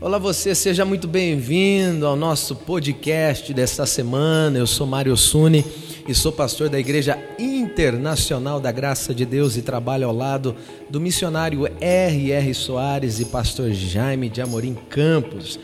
[0.00, 4.56] Olá você, seja muito bem-vindo ao nosso podcast desta semana.
[4.56, 5.64] Eu sou Mário Suni
[6.06, 10.54] e sou pastor da Igreja Internacional da Graça de Deus e trabalho ao lado
[10.88, 12.54] do missionário R.R.
[12.54, 15.58] Soares e pastor Jaime de Amorim Campos.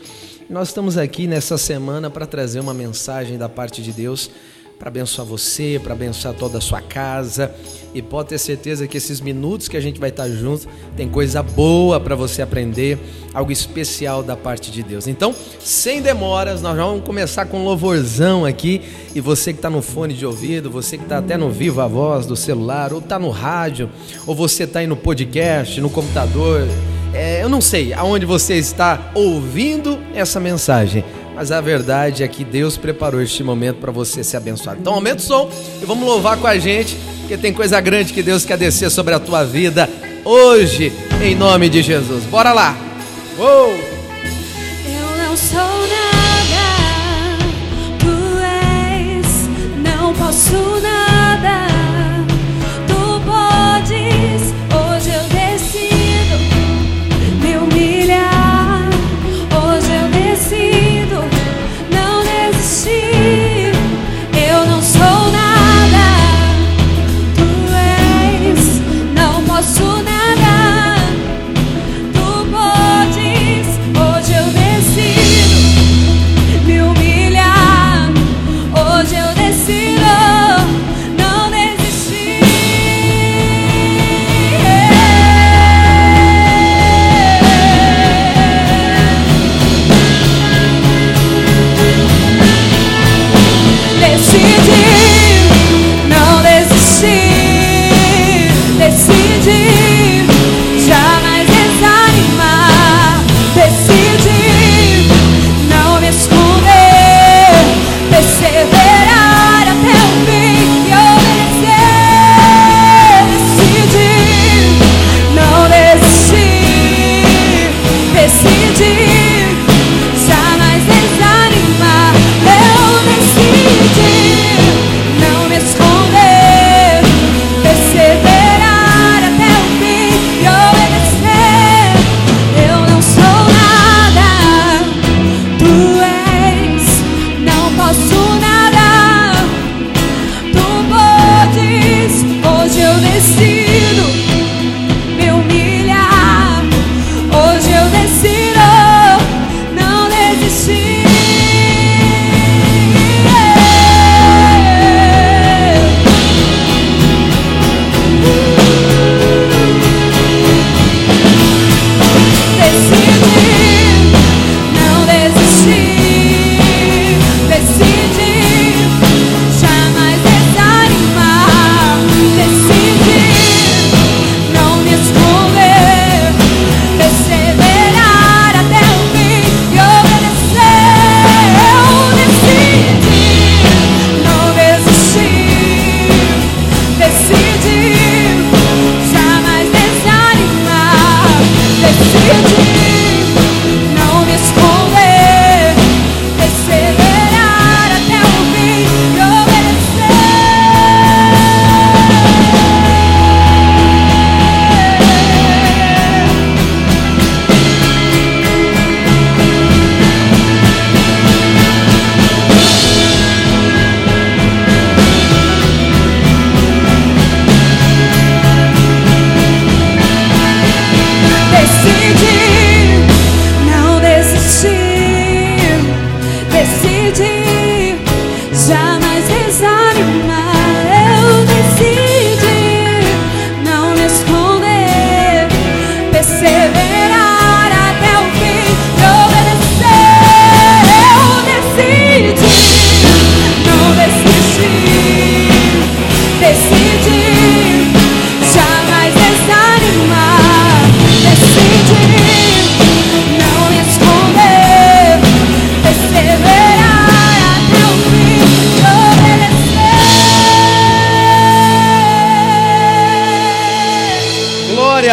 [0.49, 4.29] Nós estamos aqui nessa semana para trazer uma mensagem da parte de Deus
[4.77, 7.53] para abençoar você, para abençoar toda a sua casa.
[7.93, 11.41] E pode ter certeza que esses minutos que a gente vai estar junto tem coisa
[11.41, 12.99] boa para você aprender,
[13.33, 15.07] algo especial da parte de Deus.
[15.07, 18.81] Então, sem demoras, nós vamos começar com um louvorzão aqui.
[19.13, 21.87] E você que está no fone de ouvido, você que está até no vivo a
[21.87, 23.89] voz do celular, ou está no rádio,
[24.27, 26.67] ou você está aí no podcast, no computador,
[27.13, 31.01] é, eu não sei aonde você está ouvindo essa mensagem
[31.35, 34.79] mas a verdade é que Deus preparou este momento para você ser abençoado.
[34.79, 35.49] Então aumenta o som
[35.81, 39.13] e vamos louvar com a gente, porque tem coisa grande que Deus quer descer sobre
[39.13, 39.89] a tua vida
[40.23, 42.23] hoje, em nome de Jesus.
[42.23, 42.75] Bora lá!
[43.37, 43.71] Uou!
[44.87, 47.43] Eu não sou nada,
[47.99, 49.49] tu és,
[49.83, 51.24] não posso nada,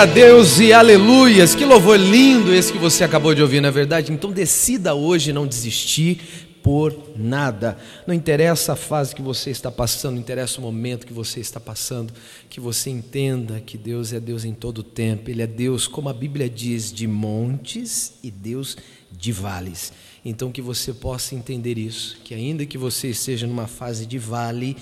[0.02, 1.54] A Deus e aleluias.
[1.54, 4.10] Que louvor lindo esse que você acabou de ouvir, não é verdade?
[4.10, 6.50] Então decida hoje não desistir.
[6.60, 7.78] por nada.
[8.04, 11.60] Não interessa a fase que você está passando, não interessa o momento que você está
[11.60, 12.12] passando,
[12.50, 15.30] que você entenda que Deus é Deus em todo o tempo.
[15.30, 18.76] Ele é Deus, como a Bíblia diz, de montes e Deus
[19.10, 19.92] de vales.
[20.24, 24.76] Então que você possa entender isso, que ainda que você esteja numa fase de vale,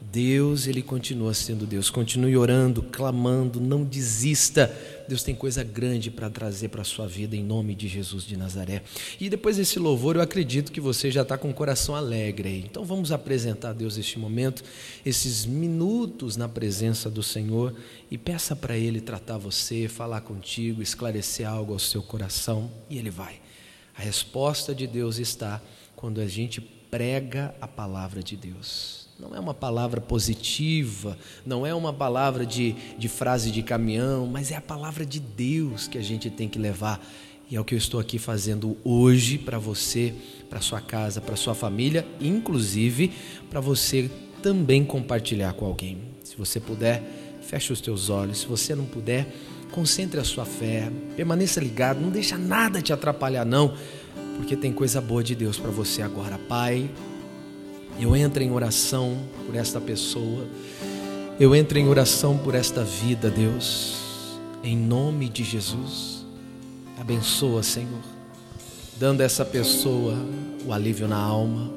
[0.00, 1.90] Deus, ele continua sendo Deus.
[1.90, 4.74] Continue orando, clamando, não desista.
[5.06, 8.36] Deus tem coisa grande para trazer para a sua vida em nome de Jesus de
[8.36, 8.82] Nazaré.
[9.20, 12.60] E depois desse louvor, eu acredito que você já está com o coração alegre aí.
[12.60, 14.64] Então vamos apresentar a Deus este momento,
[15.04, 17.74] esses minutos na presença do Senhor
[18.10, 23.10] e peça para Ele tratar você, falar contigo, esclarecer algo ao seu coração e Ele
[23.10, 23.40] vai.
[23.96, 25.60] A resposta de Deus está
[25.94, 28.99] quando a gente prega a palavra de Deus.
[29.20, 34.50] Não é uma palavra positiva, não é uma palavra de, de frase de caminhão, mas
[34.50, 37.04] é a palavra de Deus que a gente tem que levar.
[37.50, 40.14] E é o que eu estou aqui fazendo hoje para você,
[40.48, 43.12] para sua casa, para sua família, inclusive
[43.50, 44.10] para você
[44.42, 45.98] também compartilhar com alguém.
[46.24, 47.02] Se você puder,
[47.42, 48.38] feche os teus olhos.
[48.38, 49.26] Se você não puder,
[49.70, 53.74] concentre a sua fé, permaneça ligado, não deixa nada te atrapalhar não,
[54.36, 56.88] porque tem coisa boa de Deus para você agora, Pai.
[58.00, 59.14] Eu entro em oração
[59.44, 60.46] por esta pessoa.
[61.38, 64.38] Eu entro em oração por esta vida, Deus.
[64.64, 66.24] Em nome de Jesus.
[66.98, 68.00] Abençoa, Senhor.
[68.98, 70.14] Dando a essa pessoa
[70.64, 71.70] o alívio na alma.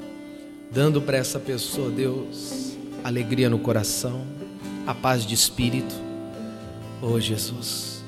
[0.72, 4.26] Dando para essa pessoa, Deus, alegria no coração,
[4.88, 5.94] a paz de espírito.
[7.02, 8.02] Oh, Jesus.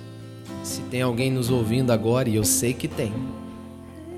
[0.64, 3.14] Se tem alguém nos ouvindo agora, e eu sei que tem,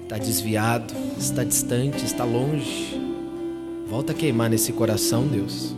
[0.03, 3.06] está desviado, está distante, está longe
[3.89, 5.73] Volta a queimar nesse coração, Deus.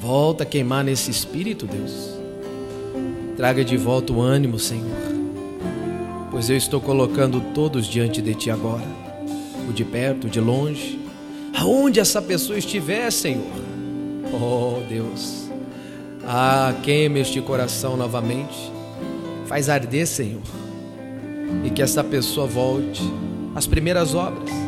[0.00, 2.08] Volta a queimar nesse espírito, Deus.
[3.36, 4.96] Traga de volta o ânimo, Senhor.
[6.30, 8.86] Pois eu estou colocando todos diante de Ti agora.
[9.68, 10.98] O de perto, o de longe.
[11.54, 13.44] Aonde essa pessoa estiver, Senhor.
[14.32, 15.50] Oh, Deus.
[16.24, 18.72] Ah, queime este coração novamente.
[19.44, 20.42] Faz arder, Senhor.
[21.62, 23.02] E que essa pessoa volte
[23.54, 24.67] às primeiras obras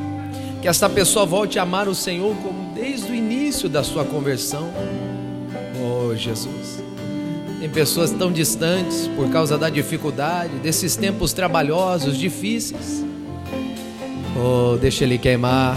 [0.61, 4.71] que esta pessoa volte a amar o Senhor como desde o início da sua conversão.
[5.83, 6.83] Oh, Jesus.
[7.59, 13.05] Tem pessoas tão distantes por causa da dificuldade, desses tempos trabalhosos, difíceis.
[14.37, 15.77] Oh, deixa ele queimar.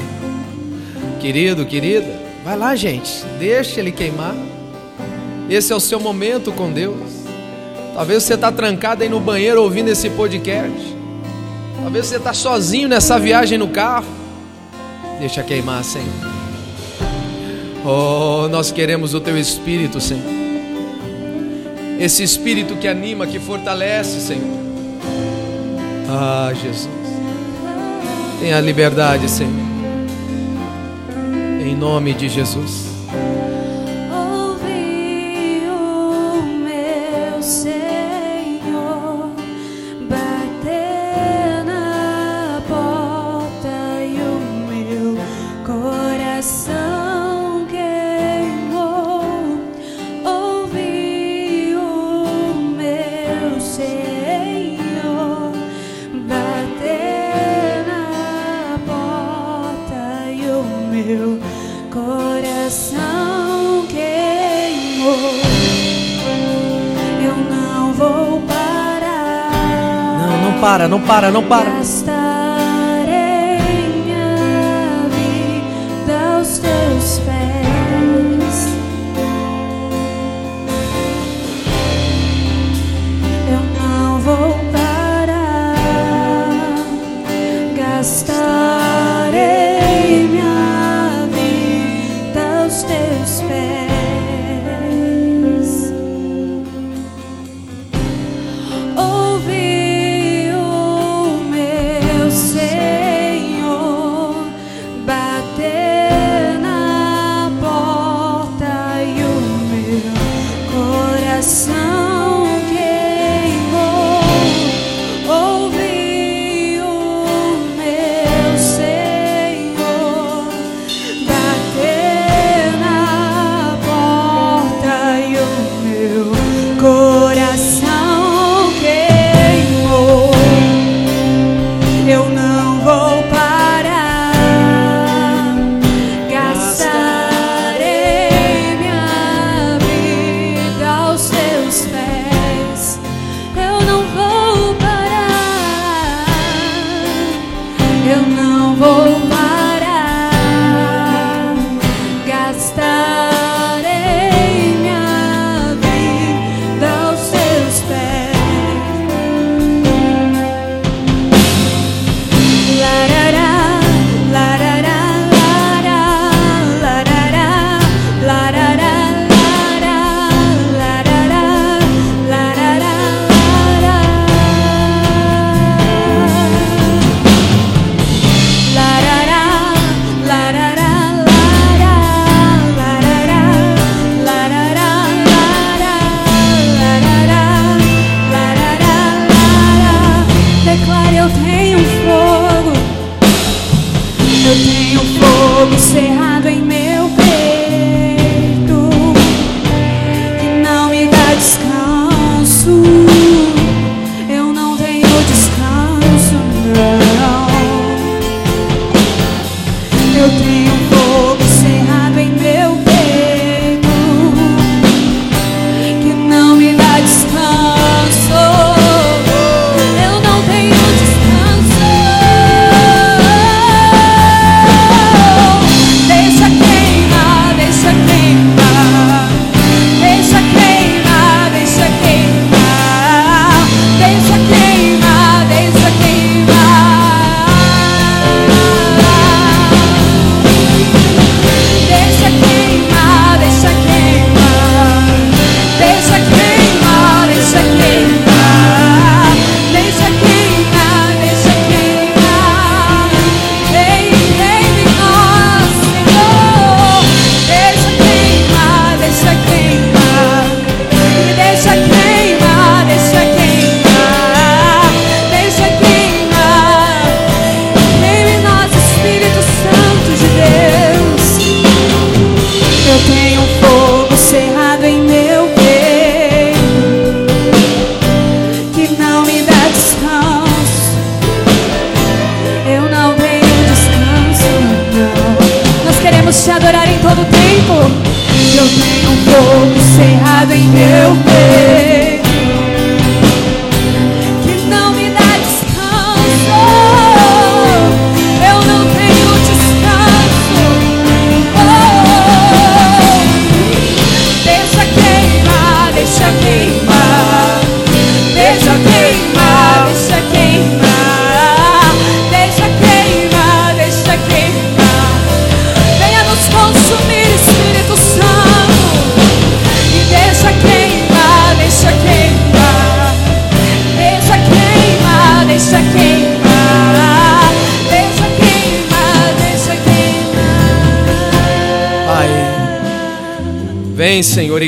[1.20, 4.36] Querido, querida, vai lá, gente, deixa ele queimar.
[5.50, 7.24] Esse é o seu momento com Deus.
[7.94, 10.96] Talvez você está trancado aí no banheiro ouvindo esse podcast.
[11.82, 14.23] Talvez você está sozinho nessa viagem no carro.
[15.20, 16.08] Deixa queimar, Senhor.
[17.86, 20.24] Oh, nós queremos o teu espírito, Senhor.
[22.00, 24.58] Esse espírito que anima, que fortalece, Senhor.
[26.10, 26.90] Ah, Jesus.
[28.40, 29.52] Tenha liberdade, Senhor.
[31.66, 32.93] Em nome de Jesus.
[70.64, 71.63] Para, não para, não para.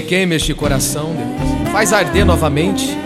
[0.02, 1.72] Queime este coração, Deus.
[1.72, 2.98] Faz arder novamente.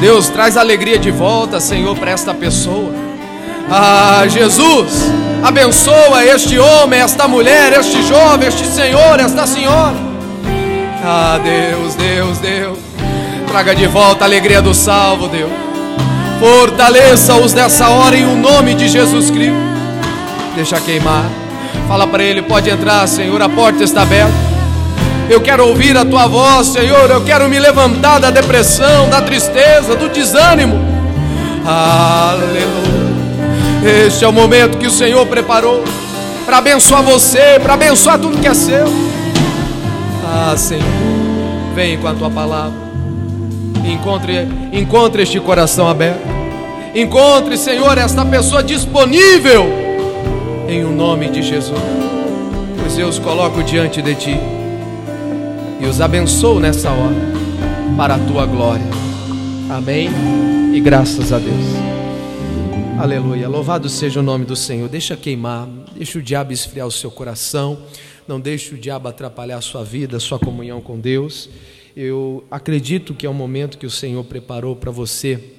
[0.00, 2.92] Deus, traz alegria de volta, Senhor, para esta pessoa.
[3.70, 5.10] Ah, Jesus,
[5.42, 9.96] abençoa este homem, esta mulher, este jovem, este senhor, esta senhora.
[11.02, 12.78] Ah, Deus, Deus, Deus.
[13.48, 15.50] Traga de volta a alegria do salvo, Deus.
[16.38, 19.56] Fortaleça-os nessa hora em o nome de Jesus Cristo.
[20.54, 21.24] Deixa queimar.
[21.88, 24.55] Fala para ele, pode entrar, Senhor, a porta está aberta.
[25.28, 27.10] Eu quero ouvir a tua voz, Senhor.
[27.10, 30.76] Eu quero me levantar da depressão, da tristeza, do desânimo.
[31.64, 32.66] Aleluia.
[34.06, 35.82] Este é o momento que o Senhor preparou
[36.44, 38.86] para abençoar você, para abençoar tudo que é seu.
[40.24, 40.84] Ah, Senhor,
[41.74, 42.86] vem com a tua palavra.
[43.84, 46.22] Encontre, encontre este coração aberto.
[46.94, 49.66] Encontre, Senhor, esta pessoa disponível
[50.68, 51.80] em o nome de Jesus.
[52.80, 54.55] Pois eu os coloco diante de ti
[55.80, 57.14] e os abençoo nessa hora
[57.96, 58.86] para a tua glória.
[59.70, 60.08] Amém.
[60.74, 61.64] E graças a Deus.
[62.98, 63.48] Aleluia.
[63.48, 64.88] Louvado seja o nome do Senhor.
[64.88, 67.78] Deixa queimar, deixa o diabo esfriar o seu coração.
[68.26, 71.48] Não deixe o diabo atrapalhar a sua vida, a sua comunhão com Deus.
[71.96, 75.52] Eu acredito que é um momento que o Senhor preparou para você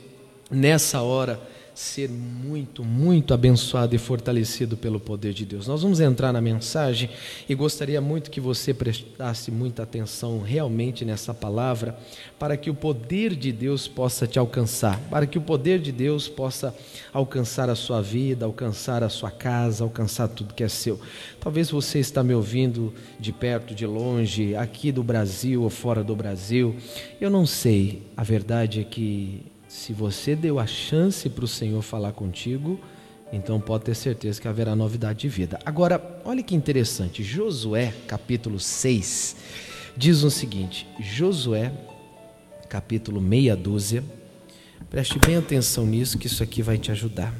[0.50, 1.40] nessa hora
[1.78, 5.68] ser muito, muito abençoado e fortalecido pelo poder de Deus.
[5.68, 7.08] Nós vamos entrar na mensagem
[7.48, 11.96] e gostaria muito que você prestasse muita atenção realmente nessa palavra,
[12.40, 16.28] para que o poder de Deus possa te alcançar, para que o poder de Deus
[16.28, 16.76] possa
[17.14, 21.00] alcançar a sua vida, alcançar a sua casa, alcançar tudo que é seu.
[21.40, 26.16] Talvez você está me ouvindo de perto, de longe, aqui do Brasil ou fora do
[26.16, 26.76] Brasil.
[27.22, 28.02] Eu não sei.
[28.18, 32.80] A verdade é que se você deu a chance para o Senhor falar contigo,
[33.32, 35.60] então pode ter certeza que haverá novidade de vida.
[35.66, 39.36] Agora, olha que interessante, Josué, capítulo 6,
[39.96, 41.74] diz o seguinte: Josué,
[42.70, 44.04] capítulo meia dúzia,
[44.90, 47.34] preste bem atenção nisso, que isso aqui vai te ajudar.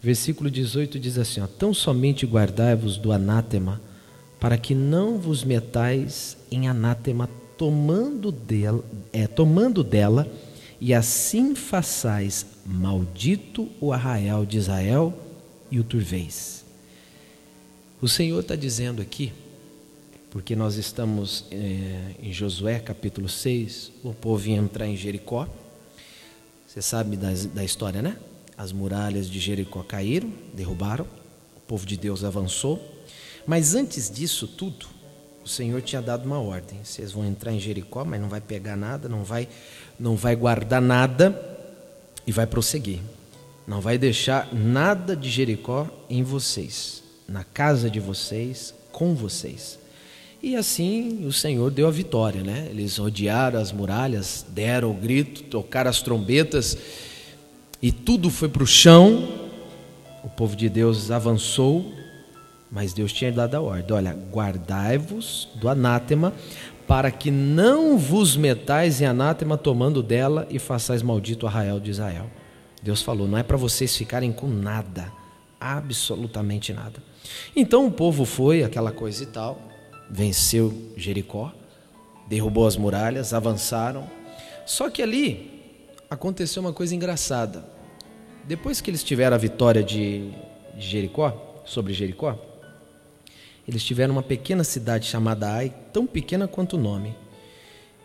[0.00, 3.78] Versículo 18 diz assim: ó, Tão somente guardai-vos do anátema,
[4.40, 7.28] para que não vos metais em anátema,
[7.58, 8.82] tomando dela,
[9.12, 10.26] é, tomando dela
[10.84, 15.16] e assim façais maldito o arraial de Israel
[15.70, 16.64] e o turveis.
[18.00, 19.32] O Senhor está dizendo aqui,
[20.28, 25.46] porque nós estamos é, em Josué capítulo 6, o povo ia entrar em Jericó.
[26.66, 28.16] Você sabe da, da história, né?
[28.58, 31.06] As muralhas de Jericó caíram, derrubaram,
[31.56, 32.82] o povo de Deus avançou,
[33.46, 34.88] mas antes disso tudo,
[35.44, 38.76] o Senhor tinha dado uma ordem: vocês vão entrar em Jericó, mas não vai pegar
[38.76, 39.48] nada, não vai,
[40.02, 41.40] não vai guardar nada
[42.26, 42.98] e vai prosseguir.
[43.64, 49.78] Não vai deixar nada de Jericó em vocês, na casa de vocês, com vocês.
[50.42, 52.66] E assim o Senhor deu a vitória, né?
[52.68, 56.76] Eles rodearam as muralhas, deram o grito, tocaram as trombetas
[57.80, 59.28] e tudo foi para o chão.
[60.24, 61.92] O povo de Deus avançou,
[62.68, 66.32] mas Deus tinha dado a ordem: olha, guardai-vos do anátema,
[66.86, 71.90] para que não vos metais em anátema tomando dela e façais maldito o arraial de
[71.90, 72.30] Israel.
[72.82, 75.12] Deus falou: não é para vocês ficarem com nada,
[75.60, 77.02] absolutamente nada.
[77.54, 79.72] Então o povo foi, aquela coisa e tal
[80.12, 81.50] venceu Jericó,
[82.28, 84.08] derrubou as muralhas, avançaram.
[84.66, 85.50] Só que ali
[86.10, 87.64] aconteceu uma coisa engraçada.
[88.44, 90.30] Depois que eles tiveram a vitória de
[90.76, 92.36] Jericó, sobre Jericó,
[93.66, 97.14] eles tiveram uma pequena cidade chamada Ai, tão pequena quanto o nome.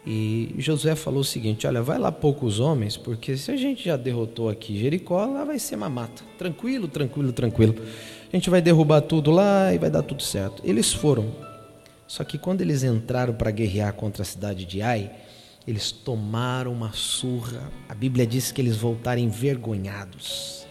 [0.05, 3.97] E Josué falou o seguinte: Olha, vai lá poucos homens, porque se a gente já
[3.97, 6.23] derrotou aqui Jericó, lá vai ser uma mata.
[6.37, 7.75] Tranquilo, tranquilo, tranquilo.
[8.31, 10.61] A gente vai derrubar tudo lá e vai dar tudo certo.
[10.63, 11.35] Eles foram.
[12.07, 15.11] Só que quando eles entraram para guerrear contra a cidade de Ai,
[15.67, 17.69] eles tomaram uma surra.
[17.89, 20.65] A Bíblia diz que eles voltaram envergonhados,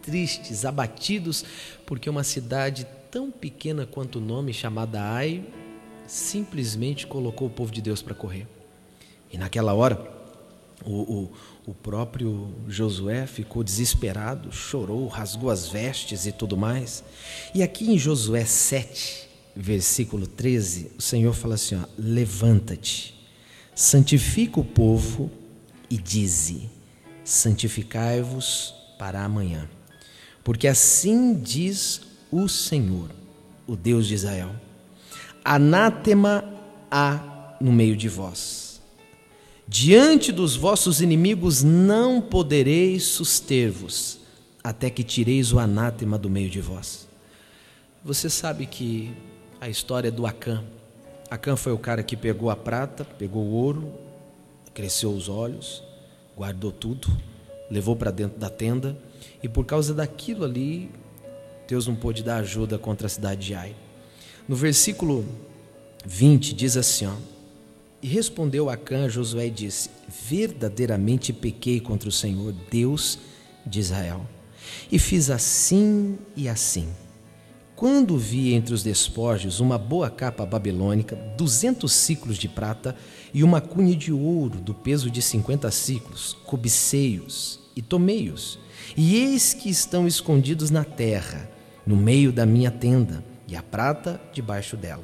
[0.00, 1.44] tristes, abatidos,
[1.84, 5.44] porque uma cidade tão pequena quanto o nome, chamada Ai,
[6.06, 8.46] simplesmente colocou o povo de Deus para correr.
[9.32, 10.10] E naquela hora,
[10.84, 11.32] o, o,
[11.66, 17.04] o próprio Josué ficou desesperado, chorou, rasgou as vestes e tudo mais.
[17.54, 23.14] E aqui em Josué 7, versículo 13, o Senhor fala assim: levanta-te,
[23.74, 25.30] santifica o povo
[25.88, 26.70] e dize:
[27.24, 29.68] santificai-vos para amanhã.
[30.42, 33.10] Porque assim diz o Senhor,
[33.66, 34.50] o Deus de Israel:
[35.44, 36.44] anátema
[36.90, 38.80] há no meio de vós.
[39.66, 44.18] Diante dos vossos inimigos não podereis suster-vos,
[44.64, 47.08] até que tireis o anátema do meio de vós.
[48.04, 49.14] Você sabe que
[49.60, 50.64] a história do Acã.
[51.30, 53.92] Acã foi o cara que pegou a prata, pegou o ouro,
[54.74, 55.82] cresceu os olhos,
[56.36, 57.08] guardou tudo,
[57.70, 58.98] levou para dentro da tenda
[59.42, 60.90] e por causa daquilo ali,
[61.70, 63.76] Deus não pôde dar ajuda contra a cidade de Ai.
[64.48, 65.24] No versículo
[66.04, 67.14] 20 diz assim: ó,
[68.02, 69.88] E respondeu Acã a Josué e disse:
[70.28, 73.20] Verdadeiramente pequei contra o Senhor, Deus
[73.64, 74.26] de Israel,
[74.90, 76.88] e fiz assim e assim.
[77.76, 82.96] Quando vi entre os despojos uma boa capa babilônica, duzentos ciclos de prata
[83.32, 88.58] e uma cunha de ouro do peso de cinquenta ciclos, cobicei-os e tomei-os.
[88.96, 91.48] E eis que estão escondidos na terra,
[91.90, 95.02] no meio da minha tenda, e a prata debaixo dela.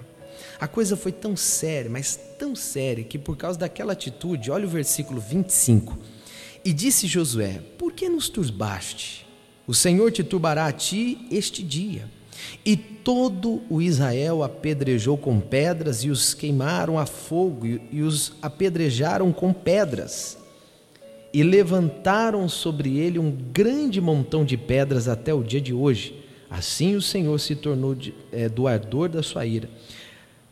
[0.61, 4.71] A coisa foi tão séria, mas tão séria, que por causa daquela atitude, olha o
[4.71, 5.99] versículo 25.
[6.65, 9.27] E disse Josué: Por que nos turbaste?
[9.67, 12.09] O Senhor te turbará a ti este dia.
[12.65, 19.33] E todo o Israel apedrejou com pedras e os queimaram a fogo e os apedrejaram
[19.33, 20.39] com pedras.
[21.35, 26.26] E levantaram sobre ele um grande montão de pedras até o dia de hoje.
[26.57, 29.69] Assim o Senhor se tornou de, é, do ardor da sua ira.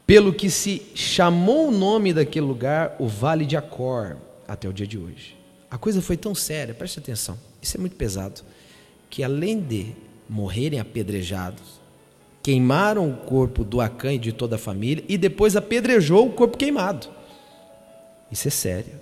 [0.07, 4.87] Pelo que se chamou o nome daquele lugar o Vale de Acor até o dia
[4.87, 5.35] de hoje.
[5.71, 8.43] A coisa foi tão séria, preste atenção, isso é muito pesado,
[9.09, 9.95] que além de
[10.29, 11.81] morrerem apedrejados,
[12.43, 16.59] queimaram o corpo do Acã e de toda a família e depois apedrejou o corpo
[16.59, 17.09] queimado.
[18.31, 19.01] Isso é sério.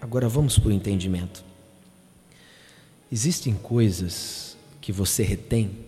[0.00, 1.44] Agora vamos para o entendimento.
[3.10, 5.83] Existem coisas que você retém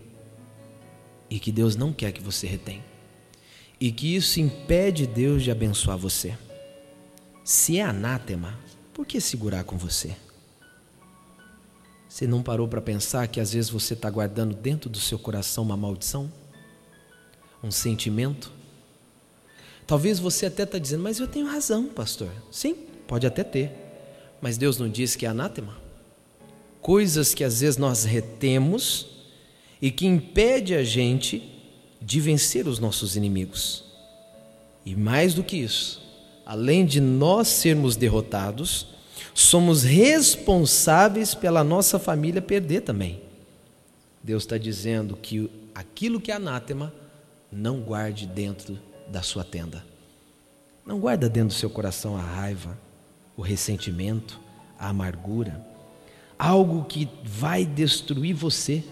[1.29, 2.83] e que Deus não quer que você retém.
[3.79, 6.37] E que isso impede Deus de abençoar você.
[7.43, 8.57] Se é anátema,
[8.93, 10.15] por que segurar com você?
[12.09, 15.63] Você não parou para pensar que às vezes você está guardando dentro do seu coração
[15.63, 16.31] uma maldição?
[17.63, 18.51] um sentimento.
[19.85, 22.29] Talvez você até está dizendo, mas eu tenho razão, pastor.
[22.51, 22.75] Sim,
[23.07, 23.71] pode até ter.
[24.41, 25.77] Mas Deus não disse que é anátema?
[26.81, 29.16] Coisas que às vezes nós retemos
[29.81, 31.43] e que impede a gente
[32.01, 33.83] de vencer os nossos inimigos.
[34.85, 36.01] E mais do que isso,
[36.45, 38.87] além de nós sermos derrotados,
[39.33, 43.21] somos responsáveis pela nossa família perder também.
[44.23, 46.93] Deus está dizendo que aquilo que é anátema
[47.51, 49.85] não guarde dentro da sua tenda.
[50.85, 52.77] Não guarda dentro do seu coração a raiva,
[53.35, 54.39] o ressentimento,
[54.79, 55.65] a amargura,
[56.37, 58.83] algo que vai destruir você.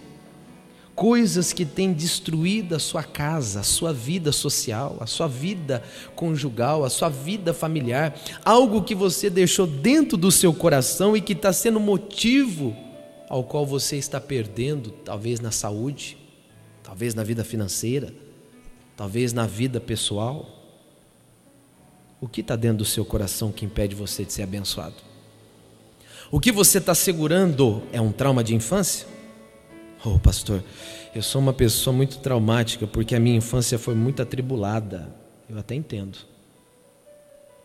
[0.95, 5.83] Coisas que têm destruído a sua casa, a sua vida social, a sua vida
[6.15, 11.33] conjugal, a sua vida familiar, algo que você deixou dentro do seu coração e que
[11.33, 12.75] está sendo motivo
[13.29, 16.17] ao qual você está perdendo, talvez na saúde,
[16.81, 18.13] talvez na vida financeira,
[18.95, 20.49] talvez na vida pessoal.
[22.21, 24.95] O que está dentro do seu coração que impede você de ser abençoado?
[26.31, 29.14] O que você está segurando é um trauma de infância?
[30.07, 30.63] Oh, pastor,
[31.15, 35.11] eu sou uma pessoa muito traumática porque a minha infância foi muito atribulada.
[35.49, 36.19] Eu até entendo.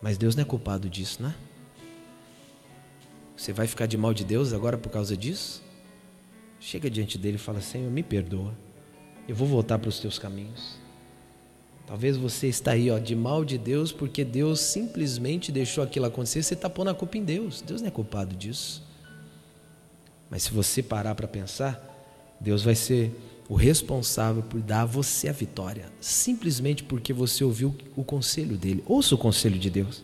[0.01, 1.35] Mas Deus não é culpado disso, né?
[3.37, 5.61] Você vai ficar de mal de Deus agora por causa disso?
[6.59, 8.57] Chega diante dele e fala: Senhor, me perdoa.
[9.27, 10.79] Eu vou voltar para os teus caminhos.
[11.85, 16.41] Talvez você está aí ó, de mal de Deus porque Deus simplesmente deixou aquilo acontecer.
[16.41, 17.61] Você está pondo a culpa em Deus.
[17.61, 18.83] Deus não é culpado disso.
[20.27, 21.90] Mas se você parar para pensar,
[22.41, 23.11] Deus vai ser
[23.47, 28.83] o responsável por dar a você a vitória, simplesmente porque você ouviu o conselho dele.
[28.87, 30.03] Ouça o conselho de Deus.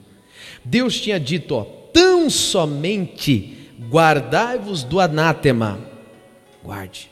[0.64, 5.80] Deus tinha dito, ó, tão somente guardai-vos do anátema.
[6.64, 7.10] Guarde.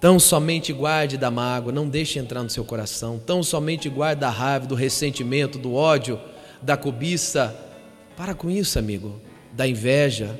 [0.00, 3.18] Tão somente guarde da mágoa, não deixe entrar no seu coração.
[3.18, 6.20] Tão somente guarde da raiva, do ressentimento, do ódio,
[6.62, 7.56] da cobiça.
[8.16, 9.20] Para com isso, amigo.
[9.52, 10.38] Da inveja,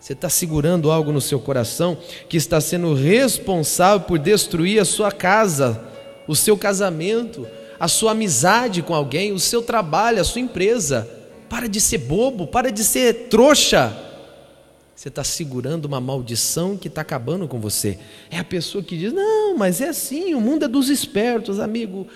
[0.00, 5.12] você está segurando algo no seu coração que está sendo responsável por destruir a sua
[5.12, 5.78] casa,
[6.26, 7.46] o seu casamento,
[7.78, 11.08] a sua amizade com alguém, o seu trabalho, a sua empresa.
[11.50, 13.94] Para de ser bobo, para de ser trouxa.
[14.94, 17.98] Você está segurando uma maldição que está acabando com você.
[18.30, 22.06] É a pessoa que diz: Não, mas é assim, o mundo é dos espertos, amigo.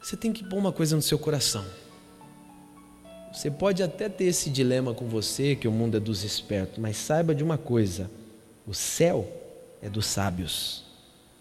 [0.00, 1.64] Você tem que pôr uma coisa no seu coração.
[3.32, 6.96] Você pode até ter esse dilema com você, que o mundo é dos espertos, mas
[6.96, 8.10] saiba de uma coisa:
[8.66, 9.30] o céu
[9.80, 10.84] é dos sábios,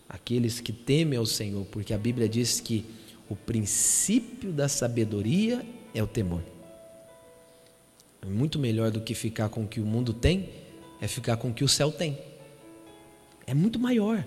[0.07, 2.85] aqueles que temem ao Senhor, porque a Bíblia diz que
[3.27, 6.41] o princípio da sabedoria é o temor.
[8.21, 10.49] É muito melhor do que ficar com o que o mundo tem,
[11.01, 12.17] é ficar com o que o céu tem.
[13.47, 14.23] É muito maior.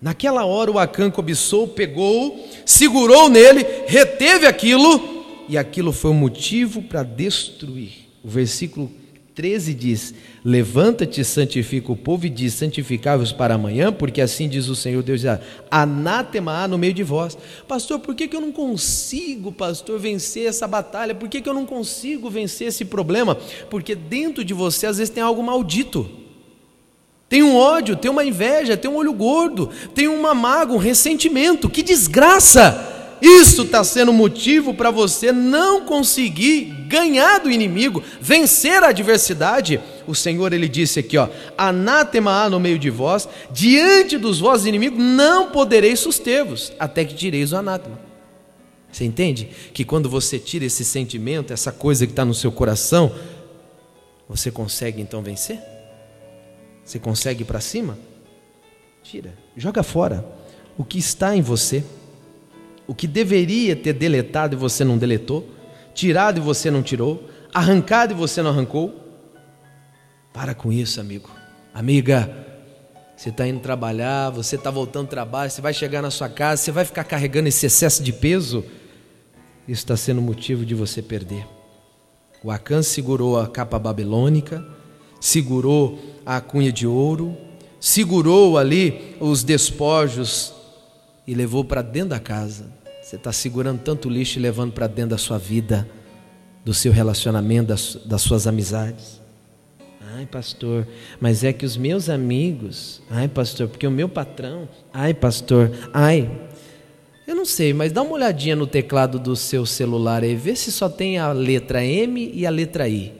[0.00, 5.15] Naquela hora o Acã cobiçou, pegou, segurou nele, reteve aquilo
[5.48, 7.92] e aquilo foi um motivo para destruir.
[8.22, 8.90] O versículo
[9.36, 14.74] 13 diz: Levanta-te, santifica o povo e diz: Santificai-vos para amanhã, porque assim diz o
[14.74, 15.22] Senhor Deus:
[15.70, 17.36] Anátema há no meio de vós.
[17.68, 21.14] Pastor, por que, que eu não consigo, pastor, vencer essa batalha?
[21.14, 23.36] Por que, que eu não consigo vencer esse problema?
[23.68, 26.08] Porque dentro de você às vezes tem algo maldito.
[27.28, 31.68] Tem um ódio, tem uma inveja, tem um olho gordo, tem uma mágoa, um ressentimento.
[31.68, 32.95] Que desgraça!
[33.20, 39.80] Isso está sendo motivo para você não conseguir ganhar do inimigo, vencer a adversidade.
[40.06, 44.66] O Senhor ele disse aqui, ó: Anátema há no meio de vós, diante dos vossos
[44.66, 47.98] inimigos não podereis suster-vos, até que tireis o anátema.
[48.92, 53.14] Você entende que quando você tira esse sentimento, essa coisa que está no seu coração,
[54.28, 55.58] você consegue então vencer?
[56.84, 57.98] Você consegue ir para cima?
[59.02, 60.24] Tira, joga fora
[60.78, 61.84] o que está em você
[62.86, 65.48] o que deveria ter deletado e você não deletou,
[65.94, 68.94] tirado e você não tirou, arrancado e você não arrancou.
[70.32, 71.30] Para com isso, amigo.
[71.74, 72.30] Amiga,
[73.16, 76.62] você está indo trabalhar, você está voltando do trabalho, você vai chegar na sua casa,
[76.62, 78.64] você vai ficar carregando esse excesso de peso.
[79.66, 81.46] Isso está sendo motivo de você perder.
[82.44, 84.64] O Acã segurou a capa babilônica,
[85.20, 87.36] segurou a cunha de ouro,
[87.80, 90.55] segurou ali os despojos
[91.26, 92.66] e levou para dentro da casa.
[93.02, 95.88] Você está segurando tanto lixo e levando para dentro da sua vida,
[96.64, 99.20] do seu relacionamento, das, das suas amizades.
[100.14, 100.86] Ai, pastor,
[101.20, 106.30] mas é que os meus amigos, ai, pastor, porque o meu patrão, ai, pastor, ai.
[107.26, 110.72] Eu não sei, mas dá uma olhadinha no teclado do seu celular aí, vê se
[110.72, 113.12] só tem a letra M e a letra I.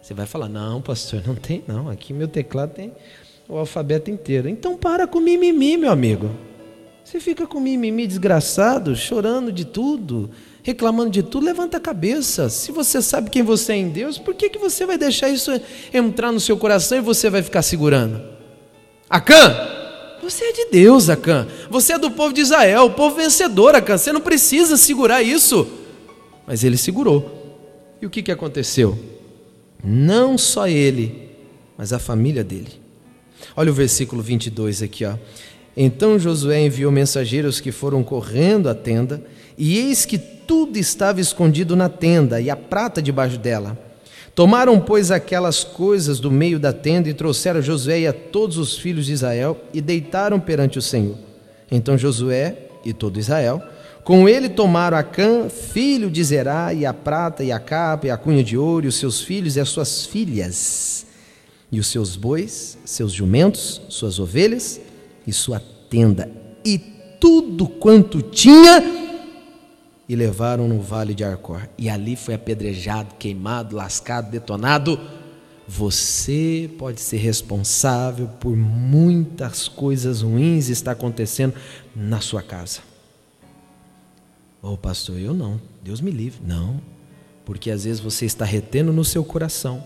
[0.00, 1.88] Você vai falar: "Não, pastor, não tem não.
[1.88, 2.92] Aqui meu teclado tem
[3.48, 4.48] o alfabeto inteiro".
[4.48, 6.30] Então para com mimimi, meu amigo.
[7.06, 10.28] Você fica com mimimi desgraçado, chorando de tudo,
[10.60, 12.48] reclamando de tudo, levanta a cabeça.
[12.48, 15.52] Se você sabe quem você é em Deus, por que, que você vai deixar isso
[15.94, 18.20] entrar no seu coração e você vai ficar segurando?
[19.08, 19.38] Acã,
[20.20, 21.46] você é de Deus, Acã.
[21.70, 23.96] Você é do povo de Israel, o povo vencedor, Acã.
[23.96, 25.64] Você não precisa segurar isso.
[26.44, 27.56] Mas ele segurou.
[28.02, 28.98] E o que, que aconteceu?
[29.80, 31.30] Não só ele,
[31.78, 32.80] mas a família dele.
[33.54, 35.14] Olha o versículo 22 aqui, ó.
[35.76, 39.22] Então Josué enviou mensageiros que foram correndo à tenda,
[39.58, 43.76] e eis que tudo estava escondido na tenda e a prata debaixo dela.
[44.34, 48.58] Tomaram, pois, aquelas coisas do meio da tenda e trouxeram a Josué e a todos
[48.58, 51.16] os filhos de Israel e deitaram perante o Senhor.
[51.70, 53.62] Então Josué e todo Israel,
[54.04, 58.16] com ele tomaram Acã, filho de Zerá, e a prata, e a capa, e a
[58.16, 61.06] cunha de ouro, e os seus filhos e as suas filhas,
[61.72, 64.80] e os seus bois, seus jumentos, suas ovelhas
[65.26, 65.60] e sua
[65.90, 66.30] tenda,
[66.64, 66.78] e
[67.20, 69.06] tudo quanto tinha
[70.08, 71.68] e levaram no vale de Arcor.
[71.76, 75.00] E ali foi apedrejado, queimado, lascado, detonado.
[75.66, 81.54] Você pode ser responsável por muitas coisas ruins está acontecendo
[81.94, 82.80] na sua casa.
[84.62, 85.60] Ô oh, pastor, eu não.
[85.82, 86.40] Deus me livre.
[86.44, 86.80] Não.
[87.44, 89.84] Porque às vezes você está retendo no seu coração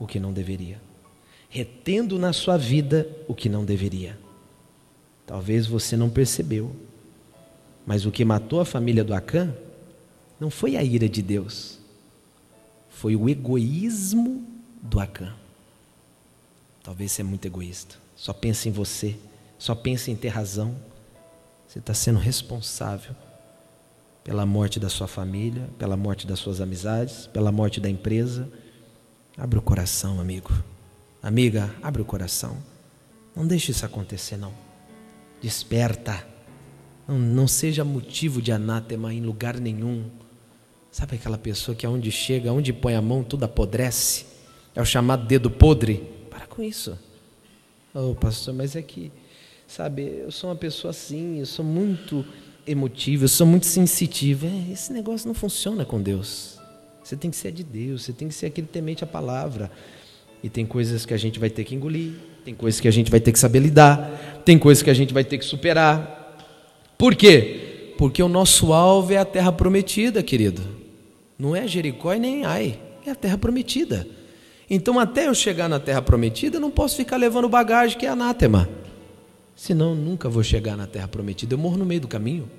[0.00, 0.80] o que não deveria.
[1.48, 4.18] Retendo na sua vida o que não deveria.
[5.26, 6.74] Talvez você não percebeu.
[7.86, 9.54] Mas o que matou a família do Acã
[10.40, 11.78] não foi a ira de Deus,
[12.88, 14.44] foi o egoísmo
[14.82, 15.34] do Acã.
[16.82, 19.16] Talvez você é muito egoísta, só pensa em você,
[19.58, 20.74] só pensa em ter razão.
[21.66, 23.14] Você está sendo responsável
[24.22, 28.48] pela morte da sua família, pela morte das suas amizades, pela morte da empresa.
[29.36, 30.52] Abre o coração, amigo.
[31.22, 32.56] Amiga, abre o coração.
[33.34, 34.52] Não deixe isso acontecer, não.
[35.44, 36.26] Desperta.
[37.06, 40.06] Não, não seja motivo de anátema em lugar nenhum.
[40.90, 44.24] Sabe aquela pessoa que aonde chega, aonde põe a mão, tudo apodrece?
[44.74, 46.02] É o chamado dedo podre.
[46.30, 46.98] Para com isso.
[47.92, 49.12] Oh, pastor, mas é que,
[49.66, 52.24] sabe, eu sou uma pessoa assim, eu sou muito
[52.66, 54.46] emotivo, eu sou muito sensitivo.
[54.46, 56.58] É, esse negócio não funciona com Deus.
[57.02, 59.70] Você tem que ser de Deus, você tem que ser aquele temente à palavra.
[60.42, 63.10] E tem coisas que a gente vai ter que engolir, tem coisas que a gente
[63.10, 66.36] vai ter que saber lidar, tem coisas que a gente vai ter que superar.
[66.98, 67.94] Por quê?
[67.96, 70.62] Porque o nosso alvo é a terra prometida, querido.
[71.38, 74.06] Não é Jericó e nem Ai, é a terra prometida.
[74.68, 78.10] Então, até eu chegar na terra prometida, eu não posso ficar levando bagagem que é
[78.10, 78.68] anátema.
[79.56, 81.54] Senão, nunca vou chegar na terra prometida.
[81.54, 82.50] Eu morro no meio do caminho.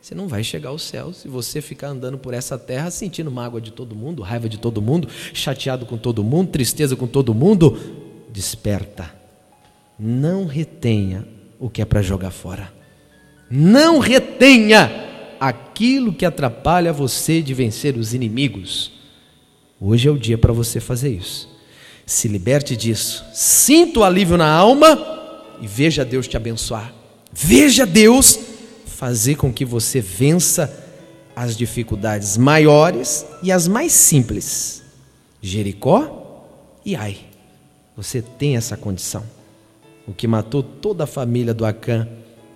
[0.00, 3.60] Você não vai chegar ao céu se você ficar andando por essa terra sentindo mágoa
[3.60, 7.76] de todo mundo, raiva de todo mundo, chateado com todo mundo, tristeza com todo mundo.
[8.30, 9.17] Desperta.
[9.98, 11.26] Não retenha
[11.58, 12.72] o que é para jogar fora.
[13.50, 15.08] Não retenha
[15.40, 18.92] aquilo que atrapalha você de vencer os inimigos.
[19.80, 21.48] Hoje é o dia para você fazer isso.
[22.06, 23.24] Se liberte disso.
[23.32, 24.98] Sinta o alívio na alma
[25.60, 26.92] e veja Deus te abençoar.
[27.32, 28.38] Veja Deus
[28.86, 30.84] fazer com que você vença
[31.34, 34.82] as dificuldades maiores e as mais simples.
[35.40, 36.44] Jericó
[36.84, 37.16] e Ai.
[37.96, 39.24] Você tem essa condição.
[40.08, 42.08] O que matou toda a família do Acã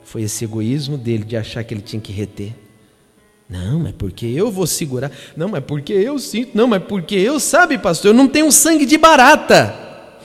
[0.02, 2.54] foi esse egoísmo dele de achar que ele tinha que reter.
[3.46, 5.12] Não, mas porque eu vou segurar.
[5.36, 6.56] Não, mas porque eu sinto.
[6.56, 9.74] Não, mas porque eu, sabe, pastor, eu não tenho sangue de barata.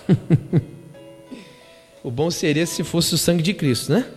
[2.02, 4.10] o bom seria se fosse o sangue de Cristo, né?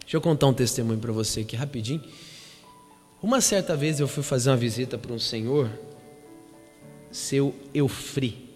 [0.00, 2.02] Deixa eu contar um testemunho para você aqui rapidinho.
[3.22, 5.70] Uma certa vez eu fui fazer uma visita para um senhor,
[7.10, 8.48] seu Eufri.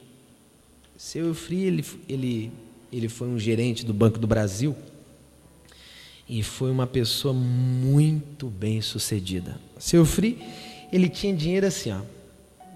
[0.97, 2.53] Seu Eufri, ele, ele,
[2.99, 4.77] ele foi um gerente do Banco do Brasil
[6.29, 9.59] e foi uma pessoa muito bem sucedida.
[9.79, 10.39] Seu Free,
[10.93, 12.01] ele tinha dinheiro assim, ó,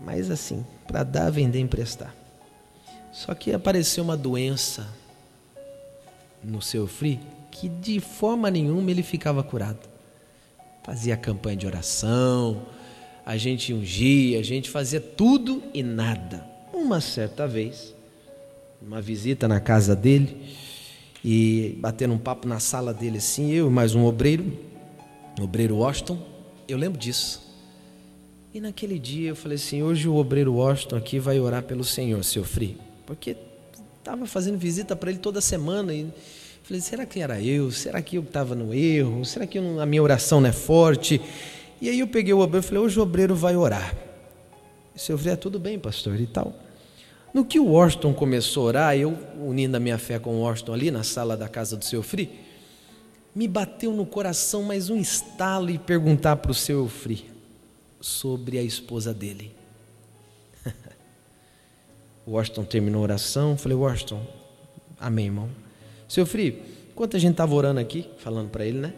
[0.01, 2.15] mas assim, para dar, vender, emprestar.
[3.13, 4.87] Só que apareceu uma doença
[6.43, 7.19] no seu Free
[7.51, 9.89] que de forma nenhuma ele ficava curado.
[10.85, 12.63] Fazia campanha de oração,
[13.27, 16.47] a gente ungia, a gente fazia tudo e nada.
[16.73, 17.95] Uma certa vez,
[18.83, 20.57] uma visita na casa dele,
[21.23, 24.59] e batendo um papo na sala dele assim, eu e mais um obreiro,
[25.39, 26.19] o obreiro Washington,
[26.67, 27.49] eu lembro disso.
[28.55, 32.25] E naquele dia eu falei assim, hoje o obreiro Washington aqui vai orar pelo Senhor,
[32.25, 33.37] seu Free, porque
[33.99, 36.11] estava fazendo visita para ele toda semana e
[36.63, 37.71] falei, será que era eu?
[37.71, 39.25] Será que eu estava no erro?
[39.27, 41.21] Será que a minha oração não é forte?
[41.83, 43.95] E aí eu peguei o obreiro e falei, hoje o obreiro vai orar.
[44.97, 46.70] Seu Free, é tudo bem, pastor, e tal.
[47.33, 50.73] No que o Washington começou a orar, eu unindo a minha fé com o Washington
[50.73, 52.29] ali na sala da casa do seu Free,
[53.35, 57.31] me bateu no coração mais um estalo e perguntar para o seu Free
[58.01, 59.55] sobre a esposa dele.
[62.27, 64.27] o Washington terminou a oração, falei, Washington,
[64.99, 65.49] amém, irmão.
[66.09, 68.93] Seu Free, enquanto a gente estava orando aqui, falando para ele, né?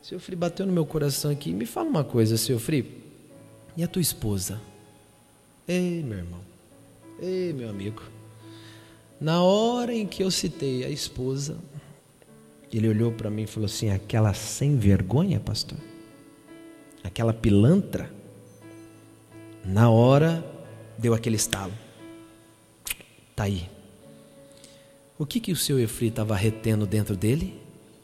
[0.00, 3.02] Seu Free bateu no meu coração aqui, me fala uma coisa, seu Free,
[3.76, 4.60] e a tua esposa?
[5.66, 6.40] Ei, meu irmão,
[7.18, 8.02] Ei, meu amigo.
[9.18, 11.58] Na hora em que eu citei a esposa,
[12.70, 15.78] ele olhou para mim e falou assim: aquela sem vergonha, pastor?
[17.02, 18.12] Aquela pilantra?
[19.64, 20.44] Na hora
[20.98, 21.72] deu aquele estalo.
[23.34, 23.68] Tá aí.
[25.18, 27.58] O que que o seu Efri estava retendo dentro dele?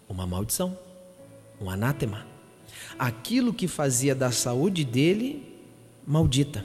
[0.08, 0.76] Uma maldição,
[1.60, 2.26] um anátema.
[2.98, 5.46] Aquilo que fazia da saúde dele
[6.06, 6.64] maldita.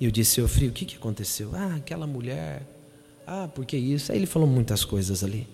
[0.00, 1.50] E eu disse, seu Efri, o que que aconteceu?
[1.52, 2.62] Ah, aquela mulher.
[3.26, 4.10] Ah, por que isso?
[4.10, 5.46] Aí ele falou muitas coisas ali.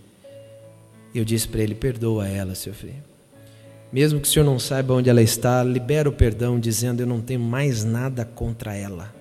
[1.13, 2.95] Eu disse para ele, perdoa ela, seu Efri.
[3.93, 7.21] Mesmo que o senhor não saiba onde ela está, libera o perdão dizendo eu não
[7.21, 9.15] tenho mais nada contra ela.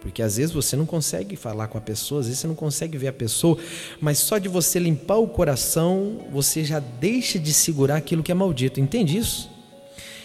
[0.00, 2.96] Porque às vezes você não consegue falar com a pessoa, às vezes você não consegue
[2.96, 3.58] ver a pessoa,
[4.00, 8.34] mas só de você limpar o coração, você já deixa de segurar aquilo que é
[8.34, 8.78] maldito.
[8.78, 9.50] Entende isso?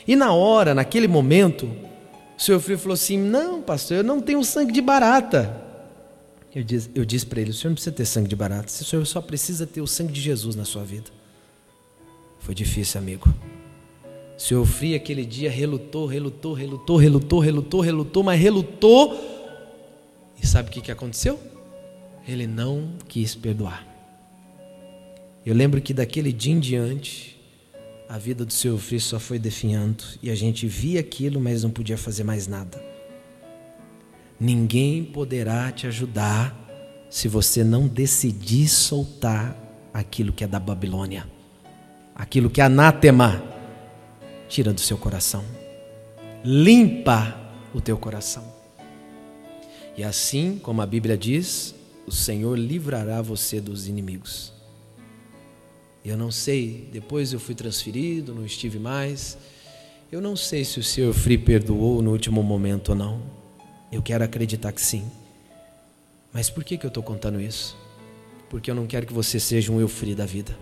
[0.08, 1.72] E na hora, naquele momento,
[2.41, 5.62] o senhor Frio falou assim: Não, pastor, eu não tenho sangue de barata.
[6.54, 8.71] Eu disse, eu disse para ele: O senhor não precisa ter sangue de barata, o
[8.71, 11.12] senhor só precisa ter o sangue de Jesus na sua vida.
[12.39, 13.32] Foi difícil, amigo.
[14.36, 19.15] O senhor Frio aquele dia relutou, relutou, relutou, relutou, relutou, relutou, mas relutou
[20.41, 21.39] e sabe o que, que aconteceu?
[22.27, 23.88] Ele não quis perdoar.
[25.45, 27.39] Eu lembro que daquele dia em diante,
[28.12, 31.69] a vida do seu filho só foi definhando e a gente via aquilo, mas não
[31.69, 32.84] podia fazer mais nada.
[34.38, 36.54] Ninguém poderá te ajudar
[37.10, 39.56] se você não decidir soltar
[39.93, 41.26] aquilo que é da Babilônia,
[42.13, 43.41] aquilo que é anátema.
[44.50, 45.45] Tira do seu coração,
[46.43, 47.39] limpa
[47.74, 48.43] o teu coração.
[49.95, 51.74] E assim, como a Bíblia diz,
[52.06, 54.61] o Senhor livrará você dos inimigos.
[56.03, 59.37] Eu não sei, depois eu fui transferido, não estive mais.
[60.11, 63.21] Eu não sei se o Senhor Free perdoou no último momento ou não.
[63.91, 65.05] Eu quero acreditar que sim.
[66.33, 67.77] Mas por que, que eu estou contando isso?
[68.49, 70.57] Porque eu não quero que você seja um eu free da vida.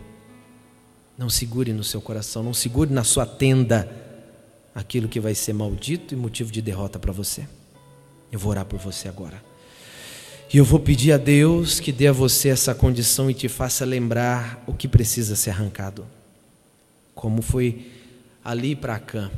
[1.17, 3.89] Não segure no seu coração, não segure na sua tenda
[4.73, 7.47] aquilo que vai ser maldito e motivo de derrota para você.
[8.31, 9.48] Eu vou orar por você agora.
[10.51, 13.85] E eu vou pedir a Deus que dê a você essa condição e te faça
[13.85, 16.07] lembrar o que precisa ser arrancado.
[17.13, 17.85] Como foi
[18.43, 19.29] ali para Acã.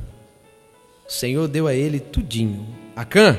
[1.05, 2.65] O Senhor deu a ele tudinho.
[2.95, 3.37] Acã,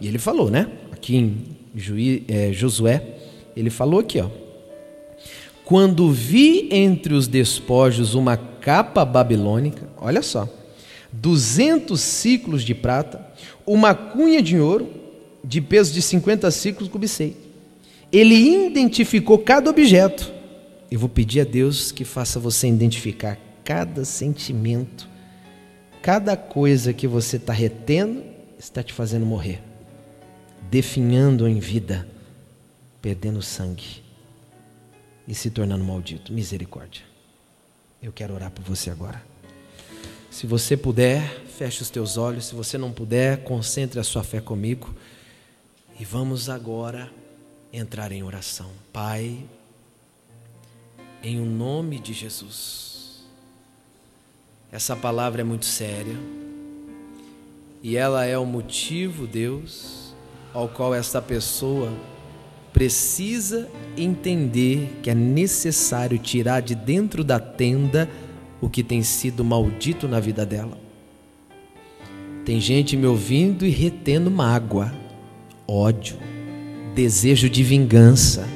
[0.00, 0.70] e ele falou, né?
[0.92, 3.02] Aqui em Juí, é, Josué,
[3.56, 4.30] ele falou aqui, ó.
[5.64, 10.48] Quando vi entre os despojos uma capa babilônica, olha só,
[11.10, 13.26] duzentos ciclos de prata,
[13.66, 14.97] uma cunha de ouro
[15.42, 17.36] de peso de 50 ciclos cubicei.
[18.10, 20.32] Ele identificou cada objeto.
[20.90, 25.06] Eu vou pedir a Deus que faça você identificar cada sentimento,
[26.00, 28.22] cada coisa que você está retendo,
[28.58, 29.62] está te fazendo morrer,
[30.70, 32.08] definhando em vida,
[33.02, 34.02] perdendo sangue
[35.26, 36.32] e se tornando maldito.
[36.32, 37.02] Misericórdia.
[38.02, 39.22] Eu quero orar por você agora.
[40.30, 42.46] Se você puder, feche os teus olhos.
[42.46, 44.94] Se você não puder, concentre a sua fé comigo.
[45.98, 47.10] E vamos agora
[47.72, 48.70] entrar em oração.
[48.92, 49.38] Pai,
[51.22, 53.24] em o nome de Jesus.
[54.70, 56.16] Essa palavra é muito séria.
[57.82, 60.14] E ela é o motivo, Deus,
[60.52, 61.92] ao qual esta pessoa
[62.72, 68.08] precisa entender que é necessário tirar de dentro da tenda
[68.60, 70.78] o que tem sido maldito na vida dela.
[72.44, 74.92] Tem gente me ouvindo e retendo mágoa,
[75.68, 76.16] ódio,
[76.94, 78.48] desejo de vingança,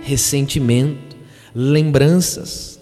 [0.00, 1.16] ressentimento,
[1.52, 2.80] lembranças,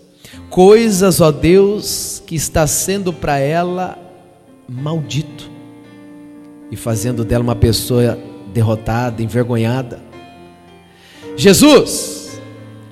[0.50, 3.98] coisas, ó Deus, que está sendo para ela
[4.68, 5.50] maldito
[6.70, 8.18] e fazendo dela uma pessoa
[8.52, 9.98] derrotada, envergonhada.
[11.36, 12.38] Jesus,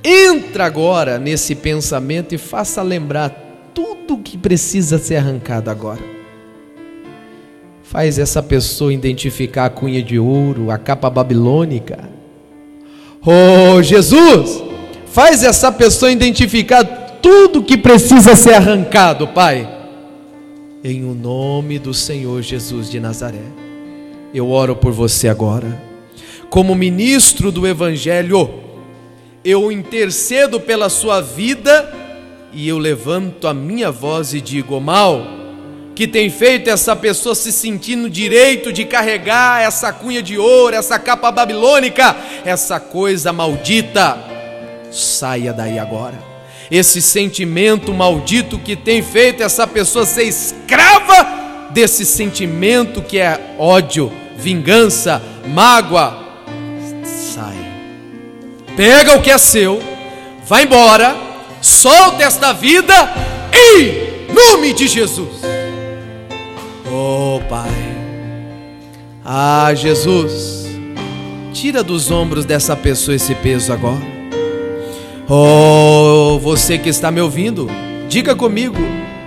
[0.03, 6.18] entra agora nesse pensamento e faça lembrar tudo que precisa ser arrancado agora.
[7.91, 11.99] Faz essa pessoa identificar a cunha de ouro, a capa babilônica.
[13.25, 14.63] Oh, Jesus,
[15.07, 16.85] faz essa pessoa identificar
[17.23, 19.67] tudo que precisa ser arrancado, Pai.
[20.85, 23.41] Em o nome do Senhor Jesus de Nazaré.
[24.35, 25.83] Eu oro por você agora.
[26.51, 28.51] Como ministro do evangelho,
[29.43, 31.91] eu intercedo pela sua vida
[32.53, 35.39] e eu levanto a minha voz e digo: mal,
[35.99, 40.77] que tem feito essa pessoa se sentir no direito de carregar essa cunha de ouro,
[40.77, 44.17] essa capa babilônica, essa coisa maldita,
[44.93, 46.17] saia daí agora.
[46.71, 54.13] Esse sentimento maldito que tem feito essa pessoa ser escrava desse sentimento que é ódio,
[54.37, 56.17] vingança, mágoa,
[57.05, 57.59] sai.
[58.77, 59.83] Pega o que é seu,
[60.45, 61.17] vai embora
[61.61, 62.95] solta esta vida
[63.53, 65.58] em nome de Jesus.
[66.91, 67.71] Oh Pai,
[69.25, 70.67] Ah, Jesus,
[71.53, 74.19] tira dos ombros dessa pessoa esse peso agora.
[75.29, 77.69] Oh, você que está me ouvindo,
[78.09, 78.79] diga comigo: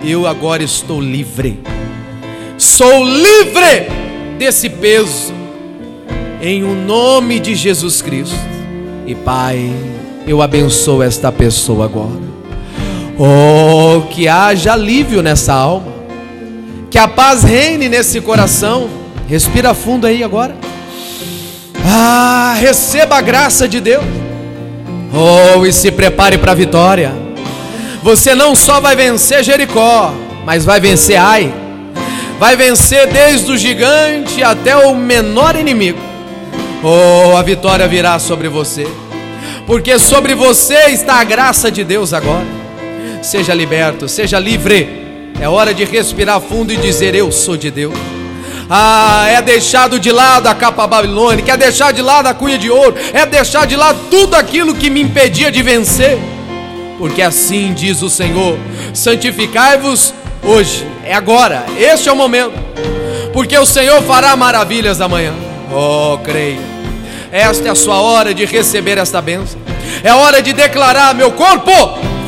[0.02, 1.60] eu agora estou livre.
[2.58, 3.86] Sou livre
[4.38, 5.32] desse peso,
[6.40, 8.34] em o um nome de Jesus Cristo.
[9.06, 9.72] E Pai,
[10.26, 12.32] eu abençoo esta pessoa agora.
[13.16, 15.91] Oh, que haja alívio nessa alma,
[16.92, 20.54] que a paz reine nesse coração Respira fundo aí agora.
[21.86, 24.04] Ah, receba a graça de Deus.
[25.10, 27.14] Oh, e se prepare para a vitória.
[28.02, 30.12] Você não só vai vencer Jericó,
[30.44, 31.50] mas vai vencer Ai.
[32.38, 35.98] Vai vencer desde o gigante até o menor inimigo.
[36.82, 38.86] Oh, a vitória virá sobre você.
[39.66, 42.44] Porque sobre você está a graça de Deus agora.
[43.22, 45.01] Seja liberto, seja livre.
[45.42, 47.92] É hora de respirar fundo e dizer: Eu sou de Deus.
[48.70, 52.70] Ah, é deixado de lado a capa babilônica, é deixar de lado a cunha de
[52.70, 56.16] ouro, é deixar de lado tudo aquilo que me impedia de vencer.
[56.96, 58.56] Porque assim diz o Senhor:
[58.94, 60.14] santificai-vos
[60.44, 62.54] hoje, é agora, este é o momento,
[63.32, 65.34] porque o Senhor fará maravilhas amanhã.
[65.72, 66.60] Oh, creio.
[67.32, 69.60] Esta é a sua hora de receber esta bênção.
[70.04, 71.72] É hora de declarar: meu corpo,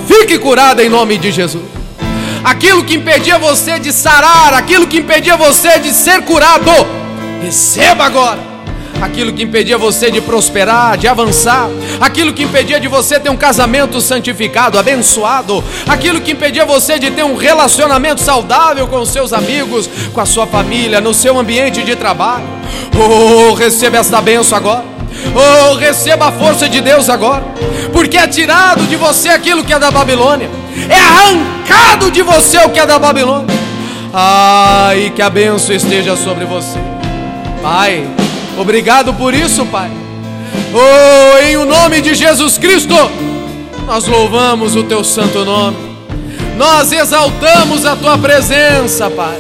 [0.09, 1.74] fique curado em nome de Jesus
[2.45, 6.71] aquilo que impedia você de sarar, aquilo que impedia você de ser curado,
[7.43, 8.55] receba agora.
[9.03, 11.69] Aquilo que impedia você de prosperar, de avançar,
[12.01, 17.11] aquilo que impedia de você ter um casamento santificado, abençoado, aquilo que impedia você de
[17.11, 21.83] ter um relacionamento saudável com os seus amigos, com a sua família, no seu ambiente
[21.83, 22.47] de trabalho.
[22.97, 24.85] Oh, receba esta benção agora.
[25.35, 27.45] Oh, receba a força de Deus agora,
[27.93, 32.71] porque é tirado de você aquilo que é da Babilônia é arrancado de você o
[32.71, 33.55] que é da Babilônia.
[34.13, 36.79] Ai, que a benção esteja sobre você,
[37.61, 38.09] Pai.
[38.57, 39.91] Obrigado por isso, Pai.
[40.73, 42.95] Oh, em o nome de Jesus Cristo,
[43.87, 45.77] nós louvamos o Teu santo nome,
[46.57, 49.39] nós exaltamos a Tua presença, Pai,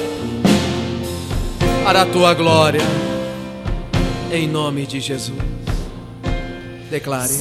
[1.85, 2.83] para a Tua glória,
[4.33, 5.39] em nome de Jesus.
[6.91, 7.39] Declare.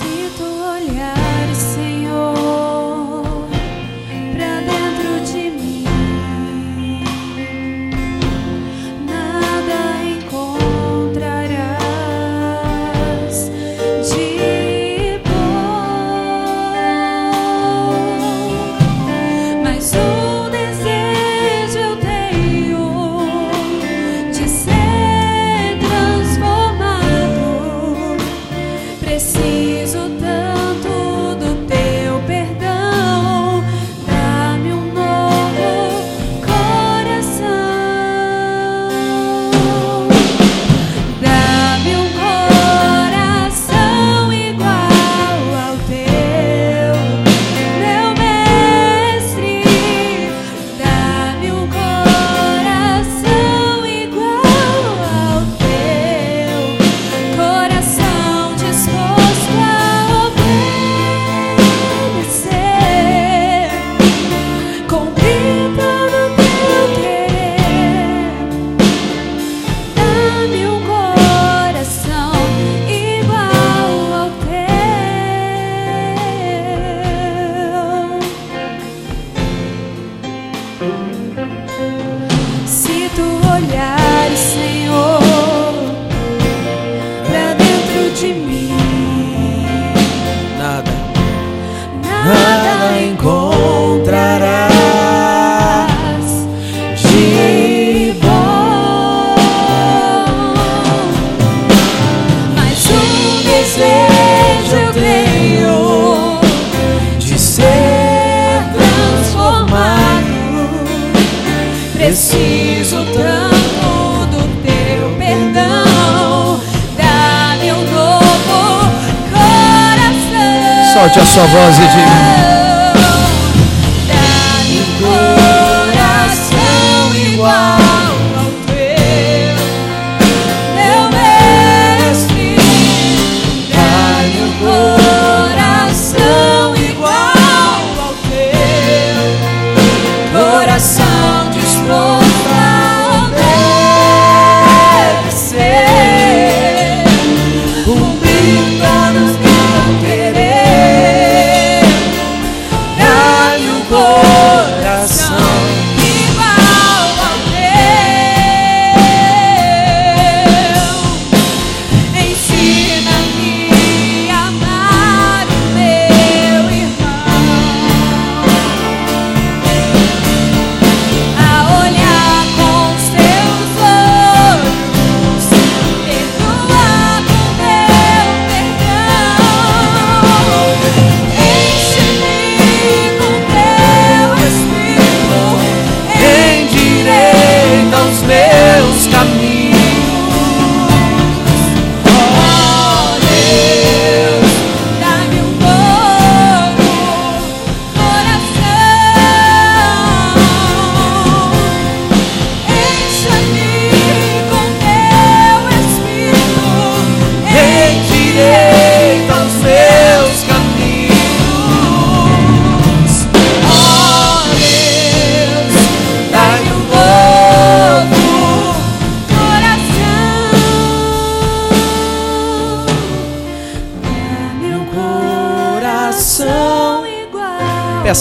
[125.04, 125.43] Sua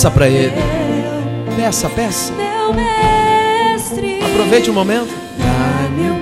[0.03, 0.53] Peça para Ele.
[1.55, 2.33] Peça, peça.
[2.33, 5.15] Meu mestre, Aproveite o momento.
[5.39, 6.19] dá-me um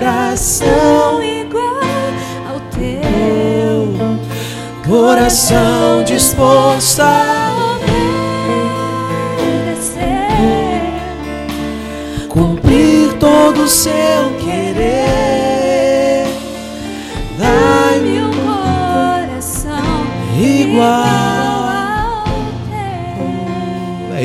[0.00, 1.80] coração igual
[2.50, 4.18] ao teu.
[4.84, 7.76] Coração disposto a
[9.68, 9.92] obedecer.
[12.28, 13.92] cumprir todo o seu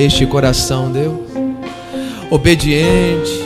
[0.02, 1.20] este coração, Deus,
[2.30, 3.46] obediente.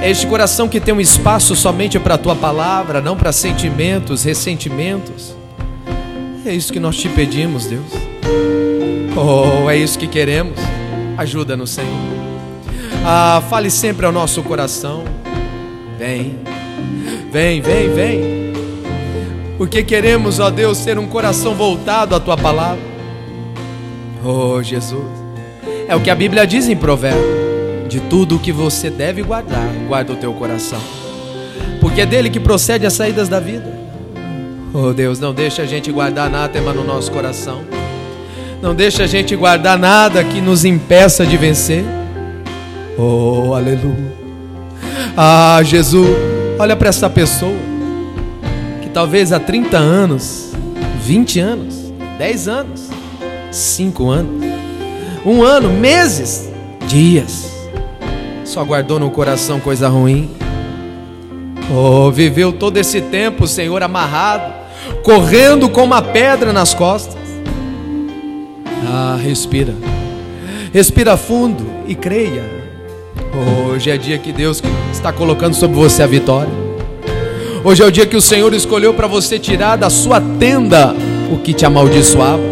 [0.00, 4.24] É este coração que tem um espaço somente para a tua palavra, não para sentimentos,
[4.24, 5.34] ressentimentos.
[6.44, 7.86] É isso que nós te pedimos, Deus.
[9.16, 10.58] Oh, é isso que queremos.
[11.16, 11.88] Ajuda-nos, Senhor.
[13.04, 15.04] Ah, fale sempre ao nosso coração.
[15.98, 16.36] Vem,
[17.30, 18.52] vem, vem, vem.
[19.56, 22.82] Porque queremos, ó Deus, ter um coração voltado à tua palavra.
[24.24, 25.21] Oh, Jesus.
[25.92, 27.86] É o que a Bíblia diz em Provérbios.
[27.86, 30.80] De tudo o que você deve guardar, guarda o teu coração.
[31.82, 33.70] Porque é dele que procede as saídas da vida.
[34.72, 37.60] Oh Deus, não deixa a gente guardar anátema no nosso coração.
[38.62, 41.84] Não deixa a gente guardar nada que nos impeça de vencer.
[42.96, 44.14] Oh, aleluia.
[45.14, 46.08] Ah, Jesus,
[46.58, 47.52] olha para essa pessoa
[48.80, 50.54] que talvez há 30 anos,
[51.02, 52.88] 20 anos, 10 anos,
[53.50, 54.51] 5 anos,
[55.24, 56.50] um ano, meses,
[56.86, 57.52] dias,
[58.44, 60.30] só guardou no coração coisa ruim.
[61.74, 64.52] Oh, viveu todo esse tempo, Senhor, amarrado,
[65.02, 67.16] correndo com uma pedra nas costas.
[68.86, 69.74] Ah, respira,
[70.72, 72.42] respira fundo e creia.
[73.70, 74.62] Hoje é dia que Deus
[74.92, 76.52] está colocando sobre você a vitória.
[77.64, 80.94] Hoje é o dia que o Senhor escolheu para você tirar da sua tenda
[81.30, 82.42] o que te amaldiçoava,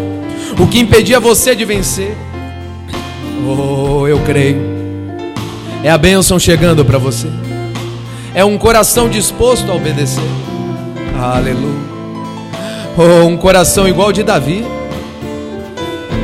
[0.57, 2.15] o que impedia você de vencer.
[3.47, 4.61] Oh, eu creio.
[5.83, 7.27] É a bênção chegando para você.
[8.33, 10.23] É um coração disposto a obedecer.
[11.19, 11.91] Aleluia.
[12.97, 14.63] Oh, um coração igual de Davi.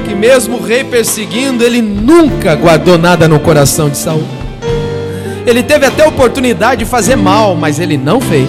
[0.05, 4.23] Que mesmo o rei perseguindo, ele nunca guardou nada no coração de Saul.
[5.45, 8.47] Ele teve até a oportunidade de fazer mal, mas ele não fez.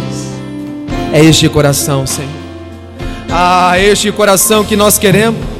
[1.12, 2.29] É este coração, Senhor.
[3.31, 5.58] Ah, este coração que nós queremos.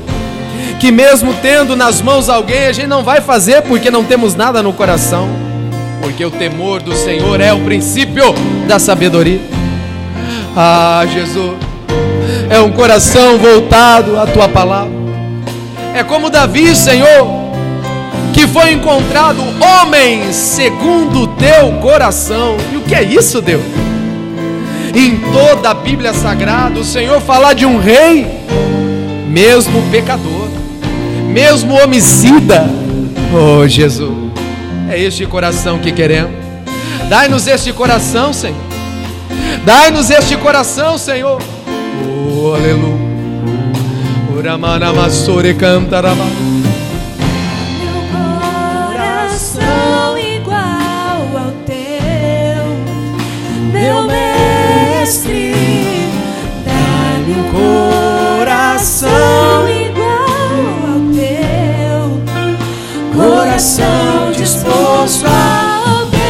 [0.79, 4.63] Que mesmo tendo nas mãos alguém, a gente não vai fazer porque não temos nada
[4.63, 5.29] no coração.
[6.01, 8.35] Porque o temor do Senhor é o princípio
[8.67, 9.41] da sabedoria.
[10.57, 11.57] Ah, Jesus.
[12.51, 14.93] É um coração voltado à tua palavra.
[15.95, 17.27] É como Davi, Senhor,
[18.33, 22.57] que foi encontrado homem segundo o teu coração.
[22.73, 23.63] E o que é isso, Deus?
[24.95, 28.27] Em toda a Bíblia Sagrada, o Senhor fala de um rei,
[29.29, 30.49] mesmo pecador,
[31.39, 32.69] mesmo homicida.
[33.33, 34.33] Oh, Jesus,
[34.91, 36.33] é este coração que queremos.
[37.09, 38.57] Dai-nos este coração, Senhor.
[39.65, 41.41] Dai-nos este coração, Senhor.
[42.05, 43.09] Oh, aleluia.
[44.37, 46.25] Uramana masore cantarama.
[63.59, 66.29] Coração disposto a obedecer,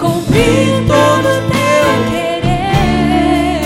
[0.00, 3.60] cumprir todo o teu querer.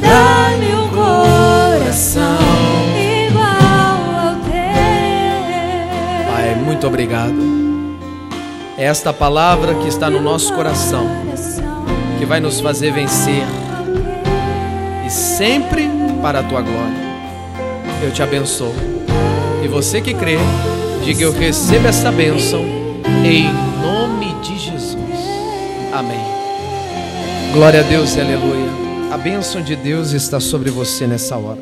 [0.00, 2.38] Dá-me um coração
[3.28, 6.24] igual ao teu.
[6.32, 7.36] Pai, muito obrigado.
[8.78, 11.06] É esta palavra que está no nosso coração
[12.18, 13.44] que vai nos fazer vencer
[15.06, 15.90] e sempre
[16.22, 17.09] para a tua glória.
[18.02, 18.72] Eu te abençoo.
[19.62, 20.36] E você que crê,
[21.04, 22.64] diga eu recebo essa bênção
[23.26, 23.44] em
[23.82, 24.96] nome de Jesus.
[25.92, 26.18] Amém.
[27.52, 28.70] Glória a Deus e aleluia.
[29.12, 31.60] A bênção de Deus está sobre você nessa hora.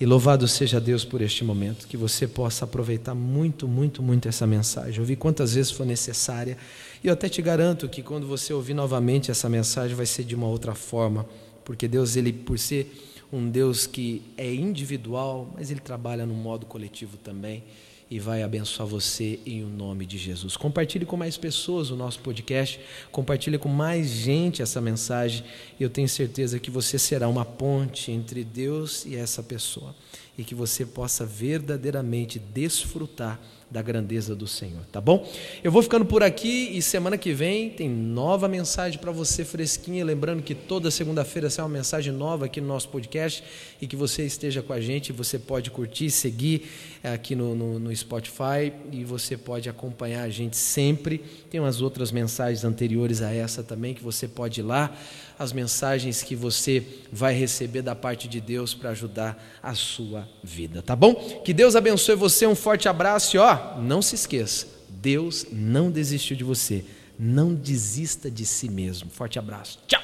[0.00, 4.44] E louvado seja Deus por este momento, que você possa aproveitar muito, muito, muito essa
[4.44, 4.98] mensagem.
[4.98, 6.58] Ouvir quantas vezes for necessária.
[7.04, 10.34] E eu até te garanto que quando você ouvir novamente essa mensagem, vai ser de
[10.34, 11.24] uma outra forma.
[11.64, 16.66] Porque Deus, ele, por ser um Deus que é individual, mas ele trabalha no modo
[16.66, 17.64] coletivo também
[18.10, 20.54] e vai abençoar você em o nome de Jesus.
[20.54, 22.78] Compartilhe com mais pessoas o nosso podcast,
[23.10, 25.42] compartilhe com mais gente essa mensagem
[25.80, 29.94] eu tenho certeza que você será uma ponte entre Deus e essa pessoa
[30.36, 33.40] e que você possa verdadeiramente desfrutar
[33.72, 35.26] da grandeza do Senhor, tá bom?
[35.64, 40.04] Eu vou ficando por aqui e semana que vem tem nova mensagem para você fresquinha,
[40.04, 43.42] lembrando que toda segunda-feira sai uma mensagem nova aqui no nosso podcast
[43.80, 46.68] e que você esteja com a gente, você pode curtir, seguir
[47.02, 51.18] eh, aqui no, no, no Spotify e você pode acompanhar a gente sempre.
[51.50, 54.94] Tem umas outras mensagens anteriores a essa também que você pode ir lá,
[55.42, 60.82] as mensagens que você vai receber da parte de Deus para ajudar a sua vida,
[60.82, 61.14] tá bom?
[61.44, 66.36] Que Deus abençoe você, um forte abraço e ó, não se esqueça, Deus não desistiu
[66.36, 66.84] de você.
[67.18, 69.08] Não desista de si mesmo.
[69.10, 69.78] Forte abraço.
[69.86, 70.02] Tchau.